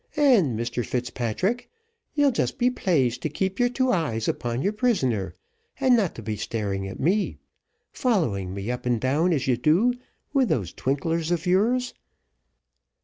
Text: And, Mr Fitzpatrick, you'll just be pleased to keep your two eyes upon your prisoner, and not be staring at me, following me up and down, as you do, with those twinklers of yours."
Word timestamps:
And, 0.17 0.59
Mr 0.59 0.83
Fitzpatrick, 0.83 1.69
you'll 2.15 2.31
just 2.31 2.57
be 2.57 2.71
pleased 2.71 3.21
to 3.21 3.29
keep 3.29 3.59
your 3.59 3.69
two 3.69 3.91
eyes 3.91 4.27
upon 4.27 4.63
your 4.63 4.73
prisoner, 4.73 5.35
and 5.79 5.95
not 5.95 6.25
be 6.25 6.35
staring 6.37 6.87
at 6.87 6.99
me, 6.99 7.37
following 7.91 8.51
me 8.51 8.71
up 8.71 8.87
and 8.87 8.99
down, 8.99 9.31
as 9.31 9.45
you 9.45 9.57
do, 9.57 9.93
with 10.33 10.49
those 10.49 10.73
twinklers 10.73 11.29
of 11.29 11.45
yours." 11.45 11.93